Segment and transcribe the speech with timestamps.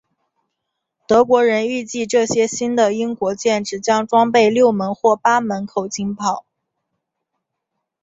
[1.07, 6.43] 德国人预计这些新的英国舰只将装备六门或八门口径炮。